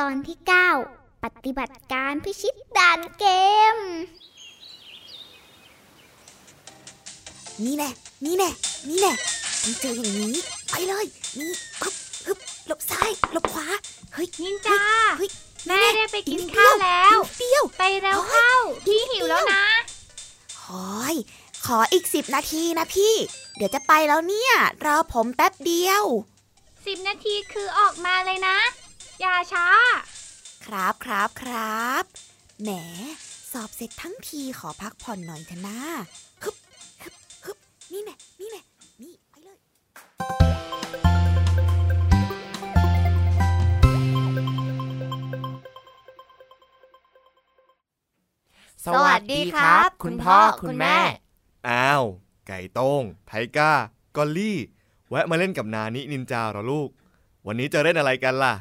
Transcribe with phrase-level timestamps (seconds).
[0.00, 0.38] ตอนที่
[0.80, 3.24] 9 ปฏิบัติการพิชิตด่านเก
[3.74, 3.76] ม
[7.64, 7.90] นี่แน่
[8.24, 8.50] นี่แน่
[8.88, 9.12] นี่แน่
[9.62, 10.36] ต้องเจออย่างนี้
[10.70, 11.06] ไปเลย
[11.38, 11.94] นี่ฮึบ
[12.26, 13.66] ฮึบหลบซ้ายหลบขวา
[14.14, 14.80] เฮ้ยนินจา
[15.18, 15.30] เฮ้ย
[15.66, 18.52] แม่นี่ได้แไปกินอีข้าวแล้วเปรี้ยวไปแล้วเข้า
[18.86, 19.64] พี่หิวแล้วนะ
[20.64, 21.14] หอย
[21.64, 23.14] ขออีกสิบนาทีนะพี่
[23.56, 24.52] เดี๋ยวจะไปแล้วเนี่ย
[24.84, 26.04] รอผมแป๊บเดียว
[26.86, 28.58] สิบนาทีคือออกมาเลยนะ
[29.20, 29.66] อย่าช้า
[30.66, 32.04] ครับครับครับ
[32.62, 32.70] แหม
[33.52, 35.78] สอบเสร็จทั้งทีขอพักผ่อนหน่อยเถอะนะ
[36.42, 36.56] ฮึบ
[37.02, 37.58] ฮึบฮึบ
[37.92, 38.62] นี่แน่นี่แน่
[39.02, 39.58] นี่ไปเลย
[48.84, 50.98] สวัสดีครับ คุณพ่อคุณแม่
[51.68, 52.04] อ้าว
[52.46, 53.72] ไก่โต้ง ไทก้า
[54.16, 54.58] กอลลี่
[55.10, 56.88] แวะมาเล่นกับนานินินจาเหรอลูก
[57.46, 58.54] วันนี้จะเล่นอะไรกันล่ะ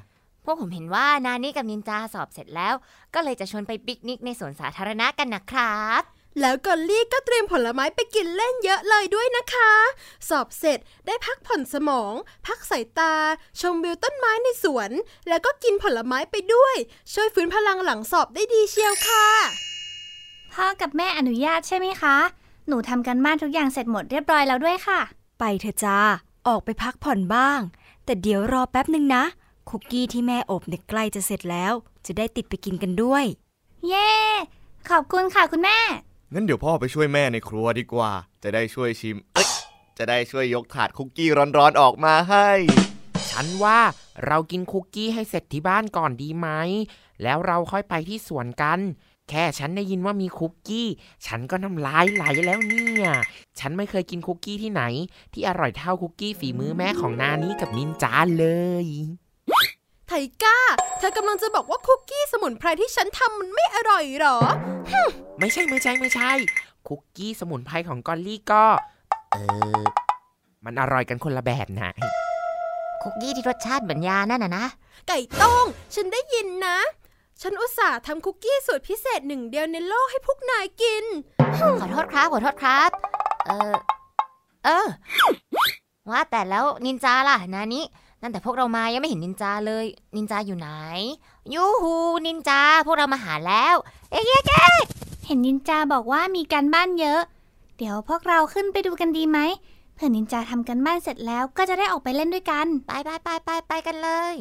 [0.46, 2.74] พวกผมเห็นว่านานี่กับนินจาสอบเสร็จแล้ว
[3.14, 6.04] ก็เลยจะชวนไปปิกนิกในสวนสาธารณะกันนะครับ
[6.42, 9.72] แล้วกอลลี่ก็เตรียมผลไม้ไปกินเล่นเยอะเลยด้วยนะคะ
[10.30, 12.14] สอบเสร็จได้พักผ่อนสมอง
[12.48, 13.14] พักสายตา
[13.62, 14.92] ชมวิวต้นไม้ในสวน
[15.28, 16.76] แล้วก็กินผลไม้ไปด้วย
[17.14, 19.28] ช่วยฟื้นพลังหลังสอบได้ดีเชียวค่ะ
[20.54, 22.18] พ่อกับแม่อนุญาตใช่ไหมคะ
[22.68, 25.00] หนูทำกันบ้านทุกอย่างเสร็จหมดเรียบร้อยแล้วด้วยค่ะ
[25.40, 26.00] ไปเถอะจ้า
[26.48, 27.60] ออกไปพักผ่อนบ้าง
[28.06, 29.24] แต่เดี๋ยวรอแป๊บหนึ่งนะ
[29.76, 31.74] คุกกี้ที่แม่อบเนี่ยใกล้จะเสร็จแล้ว
[32.06, 33.26] จะได้ติดไปกินกันด้วย
[33.88, 34.12] เย้
[34.90, 35.80] ขอบคุณค่ะคุณแม่
[36.34, 38.12] งั้นเดี๋ยวพ่อไปช่วยแม่ในครัวดีกว่า
[38.44, 39.50] จะได้ช่วยชิม เอ้ย
[39.98, 42.50] จะได้ช่วยยกถาดคุกกี้ร้อนๆออกมาให้
[43.30, 43.80] ฉันว่า
[44.26, 46.48] เรากินคุกกี้ให้เสร็จที่บ้านก่อนดีไหม
[47.24, 48.80] แล้วเราค่อยไปที่สวนกัน
[49.30, 50.88] แค่ฉันได้ยินว่ามีคุกกี้
[51.26, 53.08] ฉันก็น้ำลายไหลแล้วเนี่ย
[53.60, 54.84] ฉันไม่เคยกินคุกกี้ที่ไหน
[55.34, 58.48] ที่อร่อยเท่าคุกกี้ฝีมือแม่ของนานี้กับนินจาเล
[58.86, 58.88] ย
[59.23, 60.58] ไทก้า
[61.00, 64.38] เธอกำลังจะบอกว่าคุกกี้สมุนไพรที่ฉันทำมันไม่อร่อยหรอ
[65.40, 66.32] ไม่ใช่ไม่ใช่ไม่ใช่
[66.88, 68.64] คุกกี้สมุนไพรของกอลลี่ก็
[69.32, 69.38] เอ
[69.80, 69.84] อ
[70.66, 71.92] มันอร่อยกันคนละแบบนะ
[73.02, 74.66] คุกกี้ที่รสชาติเหมือนยานั่นน่ะนะ
[75.08, 75.66] ไก่โต้ง
[75.96, 76.78] ฉันได้ยินนะ
[77.42, 81.06] ฉันอุตส่าห์ทำคุกกี้สูตรพิเศษหนึ่งเดียวในโลกให้พวกนายกิน
[81.82, 82.90] ขอโทษครับ ขอโทษครับ
[83.48, 83.74] เออ
[84.66, 84.88] เออ
[86.12, 87.84] ว่าแต่แล้วนินจาล่ะ นานี้
[88.26, 89.86] นั่นแต่พวกเรามายังไม่เห็นนินจาเลย
[90.16, 90.70] นินจาอยู่ไหน
[91.54, 91.96] ยูฮู
[92.26, 93.76] นินจาพวกเรามาหาแล้ว
[94.12, 94.78] เอ๊ะเอ๊ะเอ๊ะ
[95.26, 97.22] เห็นนินจาบอกว่ามีการบ้านเยอะ
[97.78, 99.40] เดี๋ยวพวกเราขึ้นไปดูกันดีไหม
[99.96, 104.34] เผื่อนินจาทำกันบ้านเสร็จแล้วก็จะได้ออกไปเล่นด้วยกัน ไปไปไปไปไปกันเลย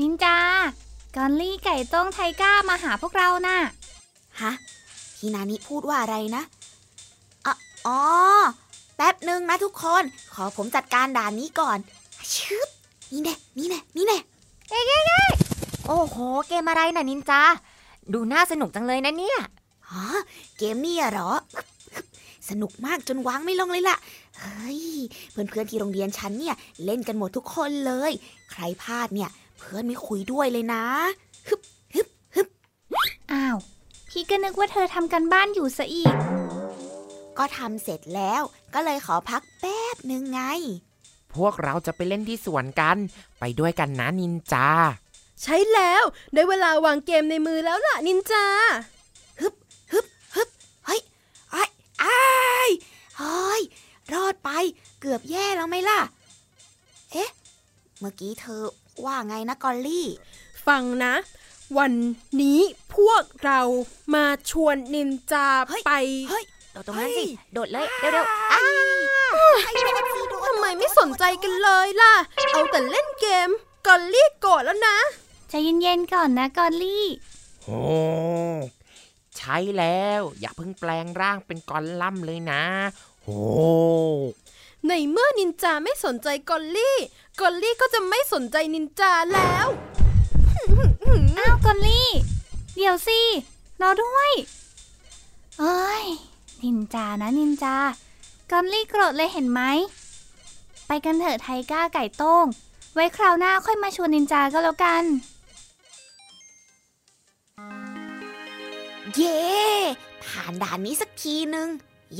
[0.00, 0.38] นินจา
[1.16, 3.56] กอนลี่ไก่ต้งไทก้ามาหาพวกเราน่ะ
[4.40, 4.52] ฮะ
[5.16, 6.42] พี่นานิพูดว่าอะไรนะ
[7.46, 7.54] อะ
[7.86, 8.00] อ๋อ
[8.96, 10.02] แป๊บหนึ่งนะทุกคน
[10.34, 11.78] ขอผมจัดการด่านนี้ก่อน
[12.34, 12.68] ชึบ
[13.12, 14.18] นี่แน่นี่แน่นี่แน่
[15.86, 16.16] โอ้โห
[16.48, 17.42] เกมอะไรน่ะนินจา
[18.12, 19.38] ดูน่าสนุกจังเลยนะเนี่ย
[19.88, 20.02] อ๋อ
[20.58, 21.30] เกมนี่อะเหรอ
[22.48, 23.96] สนุกมากจนวางไม่ลงเลยล่ะ
[24.38, 24.82] เฮ้ย
[25.30, 26.54] เพื่อนๆที่โรงเรียนฉันเนี่ย
[26.84, 28.12] เล่นกันหมดทุกคนเลย
[28.50, 30.82] ใครพลาดเนี่ย เพื่อนไม่คุยด้วยเลยนะ
[31.48, 31.60] ฮึบ
[31.94, 32.48] ฮึบฮึบ
[33.32, 33.56] อ้าว
[34.08, 36.14] พี่ก็นึกว่าเธอทำกันบ้านอยู่ซะอีก
[37.38, 38.42] ก็ทำเสร็จแล้ว
[38.78, 40.42] ก็เลยขอพักแป๊บหนึ่งไง
[41.34, 42.96] พวกเราจะไปเล่นที่สวนกัน
[43.38, 44.68] ไปด้วยกันนะนินจา
[45.42, 46.02] ใช้แล้ว
[46.34, 48.44] ได้เวลาวางเกมในมือแล้วล่ะนินจา
[49.40, 49.54] ฮึบ
[49.92, 50.48] ฮึบฮึบ
[50.86, 51.00] เฮ้ย
[51.52, 51.62] ไอ้
[52.00, 52.20] ไอ้า
[52.68, 52.70] ย
[53.18, 53.62] เฮ้ย
[54.12, 54.50] รอดไป
[55.00, 56.00] เกือบแย่แล้วไหมล่ะ
[57.12, 57.30] เอ๊ะ
[58.00, 58.62] เมื่อกี้เธอ
[59.04, 60.06] ว่าไงนะกอลลี่
[60.66, 61.14] ฟังนะ
[61.78, 61.92] วัน
[62.42, 62.60] นี้
[62.96, 63.60] พวกเรา
[64.14, 65.94] มาชวนนินจาเฮ้ยไป
[66.30, 68.60] เฮ้ยโดดตรงนั้นสิเฮ้ยโดดเลย เร็วๆอ้า
[70.46, 72.12] ทำไมไม่สนใจกันเลยล่ะ
[72.52, 73.48] เอาแต่เล่นเกม
[73.86, 74.98] กอลลี่โกรธแล้วนะ
[75.48, 77.06] ใจเย็นๆก่อนนะกอลลี่
[77.62, 77.80] โอ้
[79.36, 82.62] ใช่แล้ว อย่าเพิ่งแปลงร่างเป็นกอลลัมเลยนะ
[83.22, 83.40] โอ้
[84.86, 86.96] ในเมื่อนินจาไม่สนใจกอลลี่
[87.40, 89.66] กอลลี่ก็จะไม่สนใจนินจาแล้ว
[91.38, 92.10] อ้าวกอลลี่
[92.74, 93.20] เดี๋ยวสิ
[93.80, 94.30] รอด้วย
[95.58, 96.04] เอ้ย
[96.62, 97.78] นินจานะนินจา
[98.50, 99.62] กอลลี่โกรธเลยเห็นไหม
[100.86, 102.46] ไปกันเถอะไทก้าไก่โต้ง
[102.94, 105.04] ไว้คราวหน้าค่อยมาชวนนินจาก็แล้วกัน
[109.14, 109.40] เย่
[110.24, 111.68] ผ่านด่านนี้สักทีหนึ่ง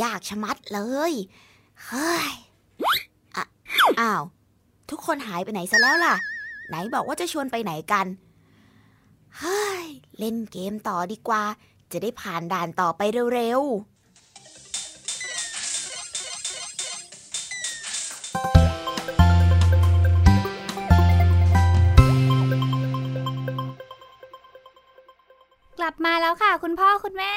[0.02, 0.80] ยากชะมัดเลย
[1.10, 1.12] ย
[1.84, 2.30] เฮ้ย
[3.36, 3.44] อะ
[4.00, 4.22] อ้าว
[4.90, 6.14] ทุกคนหายไปไหนซะแล้วล่ะ
[6.68, 8.06] ไหนบอกว่าจะชวนไปไหนกัน
[9.38, 9.86] เฮ้ย
[10.18, 11.42] เล่นเกมต่อดีกว่า
[11.92, 13.02] จะได้ผ่านด่านต่อไป
[13.34, 13.95] เร็วๆ
[26.04, 27.34] มาแล้วค่ะ คุณพ่อคุณแม่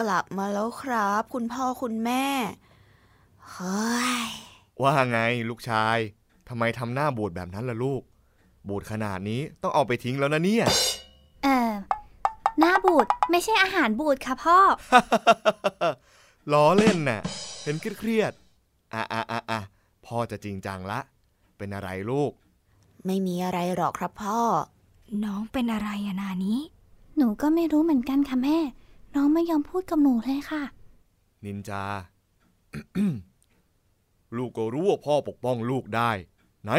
[0.00, 2.24] กลับมาแล้วครับ คุณพ่อคุณแม่
[3.50, 4.26] เฮ้ย
[4.82, 5.18] ว่าไง
[5.48, 5.98] ลูกชาย
[6.48, 8.02] ทำไมทำหน้าบูดแบบนั้นล่ะลูก
[8.68, 10.66] บูดขนาดนี้ต้องเอาไปทิ้งแล้วนะเนี่ย
[11.44, 11.72] เออ
[12.58, 14.58] หน้าบูดไม่ใช่อาหารบูดค่ะพ่อ
[16.52, 17.20] ล้อเล่นน่ะ
[17.62, 19.60] เห็นเครียดๆอะอะอะอะ
[20.06, 21.00] พ่อจะจริงจังละ
[21.58, 22.32] เป็นอะไรลูก
[23.06, 24.40] ไม่มีอะไรหรอกครับพ่อ
[25.24, 26.60] น้องเป็นอะไรอะนานี้
[27.18, 28.58] หนูก็ไม่รู้เหมือนกันค่ะแม่
[29.14, 30.62] น้องไม่ยอมพูดกับหนูเลยค่ะ
[31.44, 31.84] นินจา
[34.36, 36.10] ลูกก็รู้ว่าพ่อปกป้องลูกได้
[36.62, 36.70] ไหน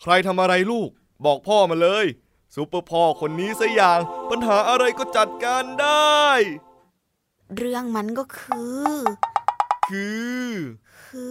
[0.00, 0.90] ใครทำอะไรลูก
[1.24, 2.06] บอกพ่อมาเลย
[2.54, 4.00] ซูเปอร์พ่อคนนี้ซะอย่าง
[4.30, 6.22] ปัญหาอะไรก็จัดการได้
[7.56, 8.62] เรื่องมันก็คื
[8.92, 8.94] อ
[9.88, 10.08] คื
[10.48, 10.52] อ
[11.06, 11.26] คื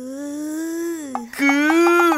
[1.06, 1.08] อ
[1.38, 1.56] คื
[2.10, 2.12] อ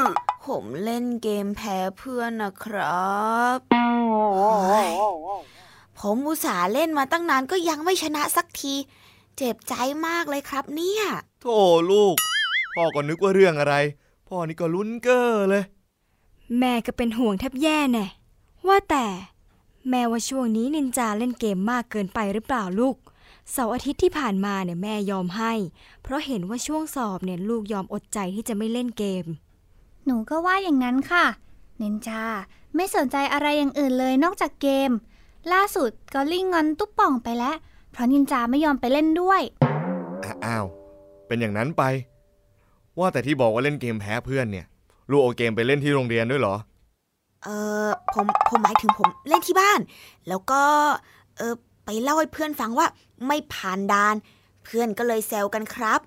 [0.45, 3.13] ผมเล่นเกมแพ้เพื่อนนะครั
[3.55, 4.87] บเฮ้ย
[5.99, 8.73] ผมอุตส่าห์เล่นมาตั้งนานก็ยังไม่ชนะสักที
[9.37, 9.73] เจ็บใจ
[10.07, 11.03] มากเลยครับเนี่ย
[11.41, 11.57] โธ่
[11.91, 12.15] ลูก
[12.75, 13.75] พ่อก็นึกว่าเรื่องอะไร
[14.27, 15.63] พ่อนี่ก็ลุ้นเก้อเลย
[16.59, 18.05] แม่ก็เป็นห่วงแทบแย่แน่
[18.67, 19.05] ว่าแต่
[19.89, 22.95] แม่ว่าช่วงนี้นินจาเล่นเกมมากเกินไปหรือเปล่าลูก
[23.51, 25.53] เสาร์อาทิตย์ที่ผ่านมาเนี่ยแม่ยอมให้
[26.03, 29.25] เพราะเห็นว่าช่วงสอบเนี่ยลูกยอมอดใจที่จะไม่เล่นเกม
[30.05, 31.25] หนูก็ว่าอย่างนั้นค่ะ
[31.81, 32.23] นินจา
[32.75, 34.91] ไม่สนใจอะไรอย่างอื่นเลยนอกจากเกม
[35.53, 37.55] ล่าสุดก็ลิงงอนตุ๊บป่องไปแล้ว
[37.91, 39.41] เพราะนินจาไม่ยอมไปเล่นด้วย
[40.45, 40.65] อ้าว
[41.27, 41.83] เป็นอย่างนั้นไป
[42.99, 44.65] ว่าแต่ที่บอกว่าเล่นเกมแพ้เพื่อนเนี่ย
[45.09, 46.55] ลูกเอาเกมไปเล่นที่โรงเรียนด้วยเหรอ
[47.43, 47.47] เอ
[47.85, 49.79] อผมผมหมายถึงผมเล่นที่บ้าน
[50.27, 50.61] แล้วก็
[51.37, 51.53] เออ
[51.85, 52.87] ไปเล่าให้เพื่อนฟังว่า
[53.27, 54.15] ไม่ผ่านด่าน
[54.63, 55.99] เพื่อนก็เลยแซวกันครับ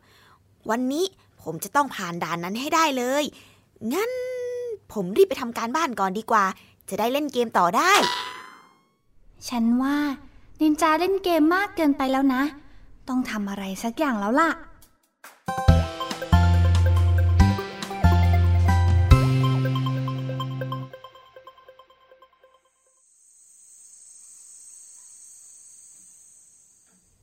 [0.70, 1.04] วันนี้
[1.42, 3.24] ผมจะต้องผ่านด่านนั้นให้ได้เลย
[3.92, 4.10] งั้น
[4.92, 6.44] ผมรีบไปทำการบ้านก่อนดีกว่า
[6.90, 7.92] จะได้เล่นเกมต่อได้
[9.46, 9.98] ฉันว่า
[10.60, 12.42] นินจาเล่นเกมมากเกินไปแล้วนะ
[13.08, 14.50] ต้องทำอะไรสักอย่างแล้วล่ะ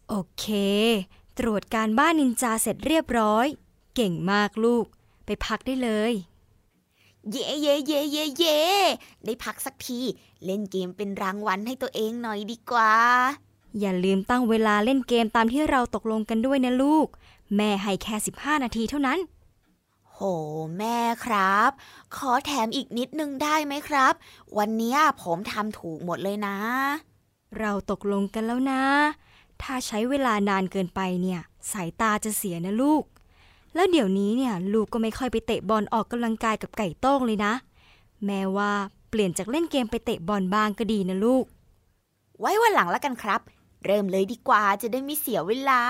[0.10, 0.46] โอเค
[1.40, 3.48] ตรวจการบ้านนินจาเสร็จเรียบร้อย
[3.96, 4.86] เก่งมากลูก
[5.26, 6.14] ไปพักได้เลย
[7.32, 8.60] เย่เย่เย่เย่เย่
[9.26, 10.02] ได้พักสักที
[10.46, 12.94] เล่นเกมเป็นรางวัลให้ตัวเองหน่อยดีกว่า
[13.80, 17.08] อย่าลืมตั้งเวลาเล่นเกมตามที่เราตกลงกันด้วยนะลูก
[17.56, 19.20] แม่ให้แค่ 15 นาทีเท่านั้น
[20.12, 20.20] โห
[20.78, 21.72] แม่ครับ
[22.16, 24.14] ขอแถมอีกนิดนึงได้ไหมครับ
[24.58, 26.58] วันเนี้ยผมทำถูกหมดเลยนะ
[27.60, 28.84] เราตกลงกันแล้วนะ
[29.62, 33.04] ถ้าใช้เวลานานเกินไปเนี่ย สายตาจะเสียนะลูก
[33.76, 37.54] แล้วเดี๋ยวนี้เนี่ยลูกก็ไม่ค่อยไปเตะบอลออกกำลังกายกับไก่โต้งเลยนะ
[38.26, 38.72] แม่ว่า
[39.10, 41.46] เปลี่ยนจากเล่นเกมไปเตะบอลบ้างก็ดีนะลูก
[42.40, 43.42] ไว้วันหลังแล้วกันครับ
[43.86, 45.82] เริ่มเลยดีกว่าจะได้ไม่เสียเวลา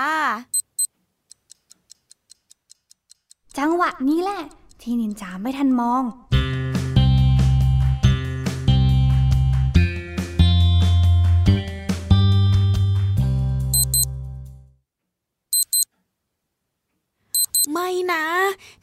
[3.58, 4.42] จังหวะนี้แหละ
[4.80, 6.02] ที่นินจาไม่ทันมอง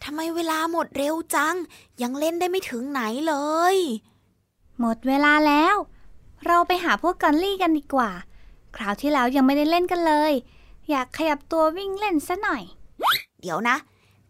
[0.03, 1.55] ทำไมเวลาหมดเร็วจัง
[2.01, 3.35] ยังเล่นได้ไม่ถึงไหนเล
[3.73, 3.75] ย
[4.79, 5.75] หมดเวลาแล้ว
[6.45, 8.11] เราไปหาพวกกอนลี่กันดีกว่า
[8.75, 10.31] คราวที่แล้วยังไม่ได้เล่นกันเลย
[10.89, 12.63] อยากขยับตัววิ่งเล่นซะหน่อย
[13.41, 13.75] เดี๋ยวนะ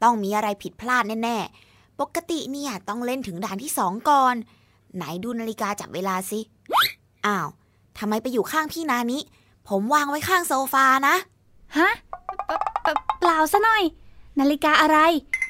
[0.03, 4.35] ต้องมีอะไรผิดพลาดแน่ๆ ปกติเนี่ยต้องเล่นถึงด่านที่สองก่อน
[4.95, 6.39] ไหนดูนาฬิกาจับเวลาสิ
[7.25, 7.47] อ้าว
[7.97, 9.21] ทำไมไปอยู่ข้างพี่นานี้
[9.67, 11.15] ผมวางไว้ข้างโซฟานะ
[11.77, 11.89] ฮะ
[12.45, 12.51] เป
[12.83, 12.87] เป
[13.19, 13.83] เปล่าซะหน่อย
[14.39, 14.97] นาฬิกาอะไร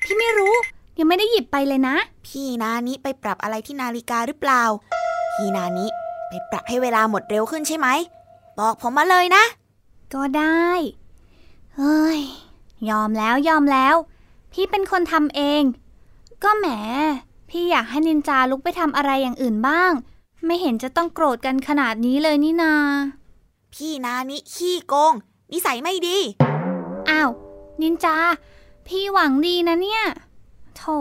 [0.03, 0.55] พี่ไม่รู้
[0.97, 4.63] ยังไม่ได้หยิบไปเลยนะ พี่นานี้ไปปรับอะไรที่นาฬิกาหรือเปล่า
[5.33, 5.89] พี่นานี้
[6.29, 7.87] ไปปรับให้เวลาหมดเร็วขึ้นใช่ไหม
[8.59, 9.43] บอกผมมาเลยนะ
[10.13, 10.67] ก็ได้
[11.75, 12.19] เฮ้ย
[12.89, 13.95] ยอมแล้วยอมแล้ว
[14.51, 15.63] พี่เป็นคนทำเอง
[16.43, 16.67] ก็แหม
[17.49, 19.91] พี่อยากให้นินจาลุกไปทำอะไรอย่างอื่นบ้าง
[20.45, 22.73] ไม่เห็นจะต้องโกรธกันขนาดนี้เลยนี่นา
[23.73, 25.13] พี่นานี้ขี้โกง
[25.51, 26.17] นิสัยไม่ดี
[27.09, 27.29] อ้าว
[27.81, 28.15] นินจา
[28.87, 30.03] พี่หวังดีนะเนี่ย
[30.77, 30.99] โธ่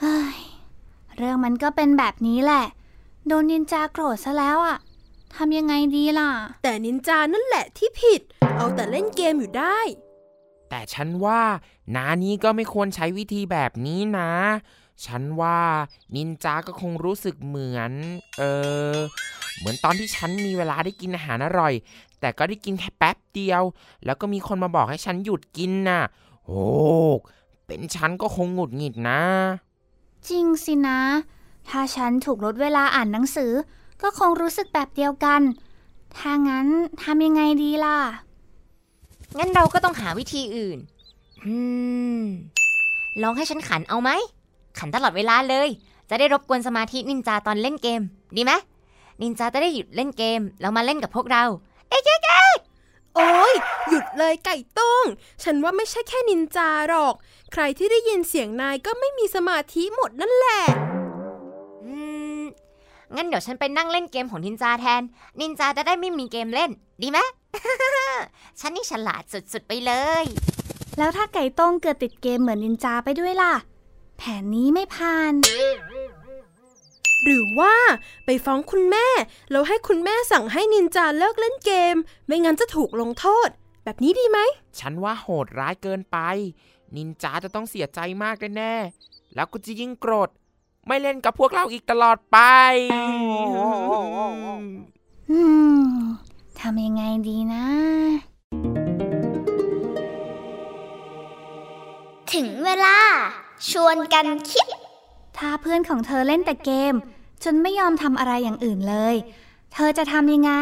[0.00, 0.38] เฮ้ย
[1.16, 2.64] เรื่องมันก็เป็นแบบนี้แหละ
[3.26, 4.78] โดนนินจาโกรธซะแล้วอะ
[5.34, 6.30] ทำยังไงดีล่ะ
[6.62, 8.20] แต่นินจานั่นแหละที่ผิด
[8.56, 9.78] เอาแต่เล่นเกมอยู่ได้
[10.68, 11.40] แต่ฉันว่า
[11.96, 14.32] นานี้ก็ไม่ควรใช้วิธีแบบนี้นะ
[15.06, 15.58] ฉันว่า
[16.14, 17.92] นินจาก็คงรู้สึกเหมือน
[18.38, 18.42] เอ
[18.94, 18.96] อ
[19.58, 21.74] เหมือนตอนที่ฉันมีเวลาได้กินอาหารอร่อย
[22.20, 23.62] แต่ก็ได้กินแค่แป๊บเดียว
[24.04, 26.02] แล้วก็มีคนมาบอกให้ฉันหยุดกินน่ะ
[26.44, 26.64] โอ้
[27.66, 29.20] เป็นฉันก็คงหงุดหงิดนะ
[30.28, 31.00] จริงสินะ
[31.68, 33.52] ถ้าฉันถูกลดเวลาอ่านหนังสือ
[34.02, 35.40] ก็คงรู้สึกแบบเดียวกัน
[36.16, 36.68] ถ้างั้น
[37.02, 37.98] ทำยังไงดีล่ะ
[39.38, 40.78] งั้นเราก็ต้องหาวิธีอื่น
[41.46, 41.56] อื
[42.20, 42.22] ม
[43.22, 44.10] ลองให้ฉันขันเอาไหม
[44.78, 45.68] ขันตลอดเวลาเลย
[46.10, 48.00] จะได้รบกวนสมาธินินจาตอนเล่นเกม
[48.36, 48.52] ดีไหม
[49.22, 51.44] นินจาจะได้หยุดเล่นเกม แล้วมาเล่นกับพวกเรา
[51.88, 52.02] เอ๊ะ
[53.16, 53.54] โอ้ย
[53.88, 55.04] หยุดเลยไก่ต้ง
[55.44, 57.14] ฉันว่าไม่ใช่แค่นินจาหรอก
[57.52, 60.62] ใครที่ได้ยินเสียงนายก็ไม่มีสมาธิหมดนั่นแหละ
[61.84, 61.94] อื
[62.40, 62.42] ม
[63.14, 65.02] งั้นเดี๋ยวฉันไปนั่งเล่นเกมของนินจาแทน
[65.40, 66.70] นินจาจะได้ไม่มีเกมเล่น
[67.02, 67.18] ดีไหม
[68.60, 70.24] ฉันนี่ฉลาดสุดๆไปเลย
[70.98, 73.54] แล้วถ้าไก่ต้งเกิดติดเกมเหมือนนินจาไปด้วยล่ะ
[74.18, 75.32] แผนนี้ไม่ผ่าน
[77.22, 77.74] หรือว่า
[78.24, 79.06] ไปฟ้องคุณแม่
[79.50, 81.96] แล้วให้คุณแม่สั่งให้นินจาเลิกเล่นเกม
[82.26, 83.48] ไม่งั้นจะถูกลงโทษ
[83.84, 84.38] แบบนี้ดีไหม
[84.78, 86.18] ฉันว่าโหดร้ายเกินไป
[86.96, 90.28] นินจาจะต้องเสียใจมากแน่ๆแล้วก็จะยิ่งโกรธ
[90.86, 92.38] ไม่เล่นกับพวกเราอีกตลอดไป
[95.30, 95.40] อื
[95.80, 95.86] ม
[96.25, 97.64] ทำยังไงดีนะ
[102.32, 102.98] ถึงเวลา
[103.70, 104.66] ชวนกันคิด
[105.36, 106.94] ถ้าเพื่อนของเธอเล่นแต่เกม
[107.44, 109.14] จนไม่ยอมทำอะไรอย่างอื่นเลย
[109.72, 110.52] เธอจะทำยังไง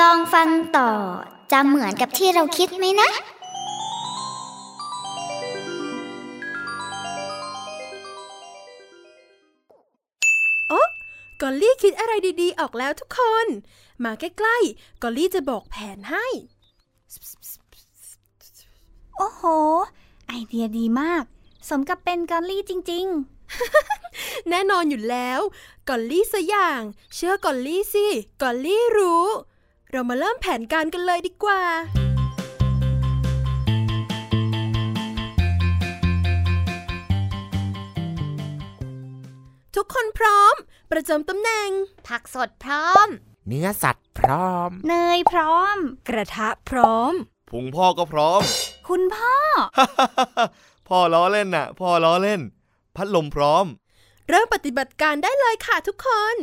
[0.00, 0.90] ลองฟังต่อ
[1.52, 3.10] จะเหมือนกับที่เราคิดไหมนะ
[11.46, 13.46] อลลี่คิดอะไรดีๆ ออกแล้วทุกคน
[14.04, 16.26] มาใกล้ๆ กอลลี่จะบอกแผนให้
[19.16, 19.42] โอ้โห
[20.28, 21.24] ไอเดียดีมาก
[21.68, 23.06] สมกับเป็นกอลลี่จริง
[24.48, 25.40] แน่นอนอยู่แล้ว
[25.88, 26.82] กอลลี่ซะอย่าง
[27.14, 28.06] เชื่อกอลลี่สิ
[28.42, 29.26] กอลลี่รู้
[29.90, 31.62] เรามาเริ่มแผนการกันเลยดีกว่า
[39.74, 40.54] ทุกคนพร้อม
[40.98, 41.70] ประจำตำแหน่ง
[42.08, 43.08] ผักสดพร้อม
[43.48, 45.76] เนื้อสัตว์พร้อมๆเนยพร้อม
[46.08, 47.12] กระทะพร้อม
[47.50, 48.42] พุงพ่อก็พร้อม
[48.88, 49.36] คุณพ่อ
[50.88, 52.40] พ่อล้อเล่นน่ะ พ่อล้อเล่น
[52.96, 53.64] พัดลมพร้อม
[54.28, 56.36] เริ่มปฏิบัติการได้เลยค่ะทุกคน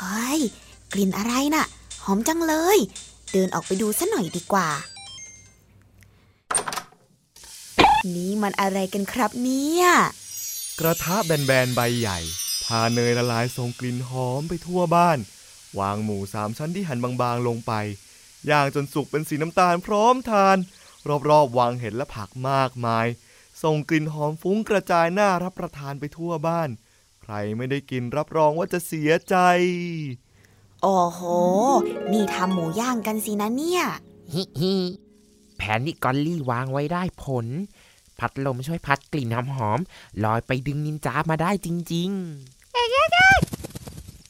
[0.00, 0.40] เฮ้ย
[0.92, 1.66] กลิ่นอะไรน่ะ
[2.04, 2.78] หอมจังเลย
[3.32, 4.68] เดินออกไปดูซะหน่อยดีกว่า
[8.14, 9.86] นี่มันอะไรกันครับเนี่ย
[10.80, 12.18] กระทะแบนๆใบใหญ่
[12.66, 15.18] ทาเนยละลายส่งกลิ่นหอมไปทั่วบ้าน
[15.78, 17.72] วางหมูสามชั้นที่หั่นบางๆลงไป
[18.50, 20.56] ย่างจนสุกเป็นสีน้ำตาลพร้อมทาน
[21.30, 23.06] รอบๆวางเห็ดและผักมากมาย
[23.62, 26.68] ส่งกลิ่นหอมฟุ้งกระจายน่ารับประทานไปทั่วบ้าน
[27.32, 29.36] รไม่ได้กินรับรองว่าจะเสียใจ
[30.82, 31.20] โอ้โห
[32.12, 33.82] นี่ทำหมูย่างกันสินะเนี่ย
[34.32, 34.74] ฮิฮิ
[35.56, 37.46] แผนที่กอลลี่วางไว้ได้ผล
[38.18, 42.10] พัดลมช่วยพัดกลิ่นหอมๆลอยไปดึงนินจามาได้จริง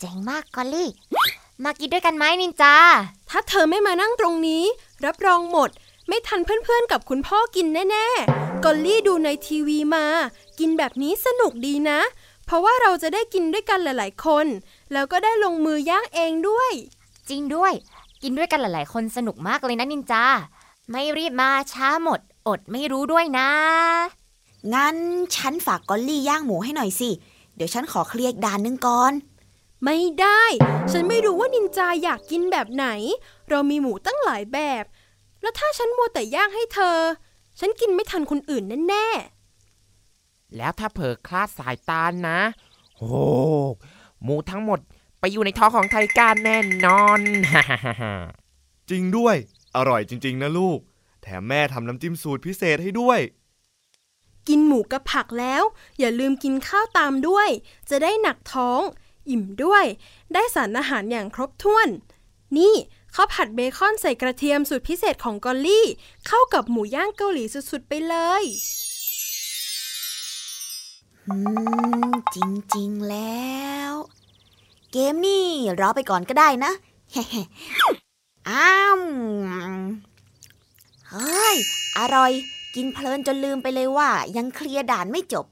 [0.01, 0.91] เจ๋งมากกอลลี่
[1.65, 2.75] มากินด้วยกันไหมนินจา
[3.31, 4.65] ถ้าเธอไม่มานั่งตรงนี้
[5.05, 5.71] รับรองหมด
[6.09, 10.05] ไม่ทันเพื่อนๆ กับคุณพ่อกินแน่ๆ กอลลี่ดูในทีวีมา
[10.59, 12.01] กินแบบนี้สนุกดีนะ
[12.51, 14.47] เพราะว่าเราจะได้กินด้วยกันหลาย ๆ คน
[14.93, 16.73] แล้วก็ได้ลงมือย่างเองด้วย
[17.29, 17.73] จริงด้วย
[18.23, 20.25] กินด้วยกันหลาย ๆ คนสนุกมากเลยนะนินจา
[20.91, 23.49] ไม่รีบมาช้าหมด อดไม่รู้ด้วยนะ
[24.75, 24.97] งั้น
[25.37, 27.11] ฉันฝากกอลลี่ย่างหมูให้หน่อยสิ
[27.57, 29.13] เดี๋ยวฉันขอเคลียร์อีกด่านหนึ่งก่อน
[29.85, 30.43] ไม่ได้
[30.93, 32.87] ฉันไม่รู้ว่านินจาอยากกินแบบไหน
[33.51, 34.85] เรามีหมูตั้งหลายแบบ
[35.43, 36.99] แล้วถ้าฉันมัวแต่ย่างให้เธอ
[37.61, 39.40] ฉันกินไม่ทันคนอื่นแน่ๆ
[40.57, 42.41] แล้วถ้าเผลอคลาดสายตานะ
[42.97, 43.11] โอ้
[44.23, 44.81] หมูทั้งหมด
[45.21, 47.21] ไปอยู่ในท้องของไทการแน่นอน
[47.53, 48.15] ฮ่าฮ่าฮ่า
[48.91, 49.37] จริงด้วย
[49.77, 50.79] อร่อยจริง ๆ นะลูก
[51.23, 53.21] แถมแม่ทำน้ำจิ้มสูตรพิเศษให้ด้วย
[54.49, 55.63] กินหมูกับผักแล้ว
[55.99, 57.49] อย่าลืมกินข้าวตามด้วย
[57.91, 58.81] จะได้หนักท้อง
[59.31, 59.85] อิ่มด้วย
[60.33, 61.89] ได้สารอาหารอย่างครบถ้วน
[62.57, 62.75] นี่
[63.15, 65.87] ข้าวผัดเบคอนใส่กระเทียมสูตรพิเศษของกอลลี่
[66.27, 68.45] เข้ากับหมูย่างเกาหลีสุดๆไปเลย
[71.29, 71.37] อื
[72.09, 72.39] ม จ
[72.77, 73.59] ริง ๆ แล้
[73.91, 73.93] ว
[74.93, 75.47] เกมนี่
[75.81, 76.73] รอไปก่อนก็ได้นะ
[78.49, 79.01] อ้าม
[81.11, 81.57] เฮ้ย
[81.99, 82.33] อร่อย
[82.75, 85.47] กินเพลินจนลืมไปเลยว่า ยังเคลียร์ด่านไม่จบ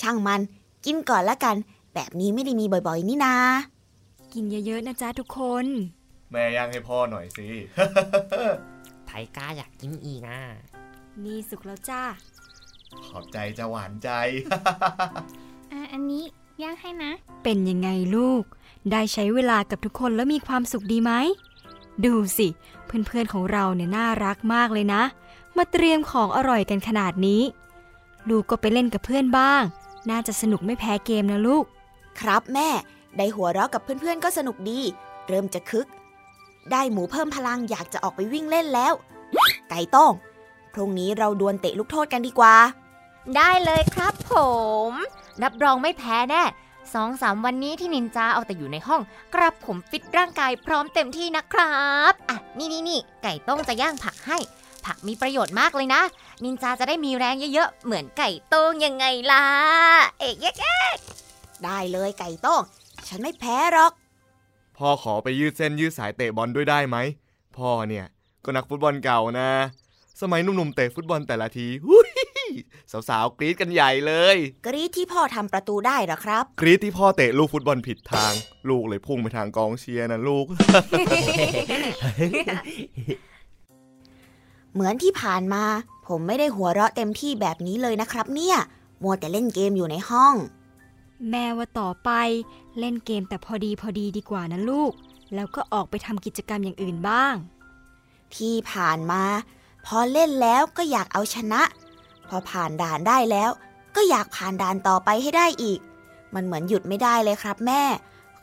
[0.00, 0.40] ช่างมัน
[0.84, 1.56] กินก่อนละกัน
[1.94, 3.34] แบบนี้ไม่ได้มีบ่อยๆ นี่นา
[4.32, 5.66] กินเยอะๆนะจ๊ะทุกคน
[6.30, 7.46] แม่ย่างให้พ่อหน่อยสิ
[9.06, 10.40] ไทก้าอยากกินอีกอะ
[11.24, 12.02] นี่สุกแล้วจ้า
[13.06, 14.10] ขอบใจจะหวานใจ
[15.72, 16.24] อะอันนี้
[16.62, 18.42] ย่างให้นะ เป็นยังไงลูก
[18.90, 21.12] ได้ใช้เวลากับทุกคนแล้วมีความสุขดีไหม
[22.04, 22.48] ดูสิ
[22.86, 25.02] เพื่อนๆของเราเนี่ยน่ารักมากเลยนะ
[25.56, 27.42] มาเตรียมของอร่อยกันขนาดนี้
[28.28, 29.62] ลูกก็ไปเล่นกับเพื่อนบ้าง
[30.10, 31.64] น่าจะสนุกไม่แพ้เกมนะลูก
[32.20, 32.68] ครับแม่
[33.16, 34.80] ได้หัวเราะกับเพื่อนๆก็สนุกดี
[35.28, 35.86] เริ่มจะคึก
[36.72, 38.92] ได้หมูเพิ่มพลังอยากจะออกไปวิ่งเล่นแล้ว
[39.70, 40.12] ไก่ต้ง
[40.72, 42.54] พรุ่งนี้เราดวลเตะลูกโทษกันดีกว่า
[43.36, 44.32] ได้เลยครับผ
[44.88, 44.90] ม
[45.42, 46.42] รับรองไม่แพ้แน่
[46.94, 49.02] สองสามวันนี้ที่นินจาเอาแต่อยู่ในห้อง
[49.34, 51.80] กระผมฟิตร่างกายพร้อมเต็มที่นะครั
[52.12, 54.38] บอะนี่นี่นี่ไก่ต้งจะย่างผักให้
[54.84, 56.02] ผักมีประโยชน์มากเลยนะ
[56.44, 59.44] นินจาจะได้มีแรงเยอะๆ เหมือนไก่ต้งยังไงล่ะ
[60.18, 60.86] เอ๊ะแยะ
[61.64, 62.62] ได้เลยไก่ต้ง
[63.08, 63.92] ฉันไม่แพ้หรอก
[64.76, 66.96] พ่อขอไปยืดเส้นยืดสายเตะบอลด้วยได้ไหม
[67.56, 68.06] พ่อเนี่ย
[68.44, 69.50] ก็นักฟุตบอลเก่านะ
[70.20, 72.10] สมัยหนุ่มๆเตะฟุตบอลแต่ละทีหุย
[73.08, 74.36] สาวๆกรี๊ดกันใหญ่เลย
[74.66, 78.32] กรีดที่พ่อทำประตูได้เหรอครับ กรี๊ดที่พ่อเตะลูกฟุตบอลผิดทาง
[78.68, 80.46] ลูกเลยพุ่งไปทางกองเชียร์นะลูก
[84.74, 85.64] เหมือนที่ผ่านมา
[86.06, 88.56] ผมไม่ได้หัวเราะเต็มที่แบบนี้เลยนะครับ เนี่ย
[89.02, 90.34] มัวแต่เล่นเกมอยู่ในห้อง
[91.30, 92.10] แม่ว่าต่อไป
[92.78, 94.92] เล่นเกมแต่พอดีพอดีดีกว่านะลูก
[95.34, 97.34] แล้วก็ออกไปทำกิจกรรมอย่างอื่นบ้าง
[98.36, 99.24] ที่ผ่านมา
[99.86, 101.81] พอเล่นแล้วก็อยากเอาชนะพ
[102.34, 103.50] อผ่านด่านได้แล้ว
[103.96, 105.80] ก็อยากผ่านด่านต่อไปให้ได้อีก
[106.34, 107.82] มันเหมือนหยุดไม่ได้เลยครับ แม่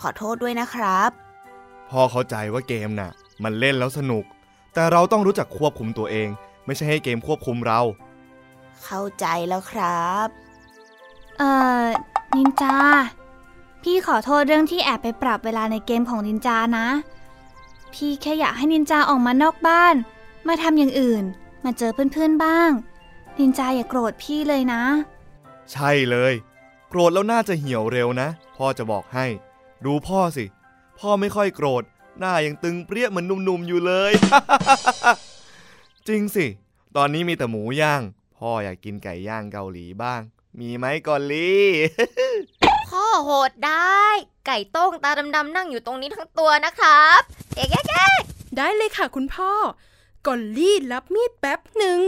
[0.02, 1.10] ขอโทษด้วยนะครับ
[1.90, 3.12] พ่อเข้าใจว่าเกมน่ะ
[3.44, 4.24] มันเล่นแล้วสนุก
[4.74, 6.28] แต่เราต้องรู้จักควบคุมตัวเอง
[6.66, 7.80] ไม่ใช่ให้เกมควบคุมเรา
[8.84, 10.28] เข้าใจแล้วครับ
[11.38, 11.52] เอ่
[11.84, 11.86] อ
[12.36, 12.76] นินจา
[13.84, 16.88] พี่ขอโทษเรื่องที่แอบไปปรับเวลาในเกมของนินจานะ
[17.94, 19.96] พี่แค่อยากให้นินจาออกมานอกบ้าน
[20.48, 21.24] มาทำอย่างอื่น
[21.64, 22.72] มาเจอเพื่อนๆบ้าง
[23.40, 24.82] นินจาอย่าโกรธพี่เลยนะ
[25.72, 26.34] ใช่เลย
[26.90, 29.26] โกรธแล้วน่าจะเหี่ยวเร็วนะ พ่อจะบอกให้
[29.86, 30.46] ดูพ่อสิ
[31.00, 31.84] พ่อไม่ค่อยโกรธ
[32.20, 34.12] หน้ายังตึงเปรี้ยเหมือนหนุ่มๆอยู่เลย
[36.08, 36.46] จริงสิ
[36.96, 38.02] ตอนนี้มีแต่หมูย่าง
[38.38, 40.22] พ่ออยากกินไก่ย่างเกาหลีบ้าง
[40.60, 41.68] มีไหมกอลลี่
[42.90, 44.04] พ่อโหดได้
[44.48, 47.22] ไก่ต้งตาดำๆนั่งอยู่ตรงนี้ทั้งตัวนะครับ
[47.56, 47.84] เอ๊ะแยะ
[48.56, 49.52] ได้เลยค่ะคุณพ่อ
[50.28, 52.02] กอลลี่รับมีดแป๊บหนึ่ง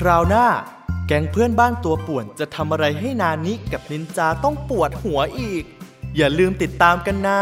[0.00, 0.46] คราวหน้า
[1.06, 5.64] แก๊งเพื่อนบ้านตัวป่วนจะทำอะไรให้นานิกับนินจาต้องปวดหัวอีก
[6.16, 7.40] อย่าลืมติดตามกันนะ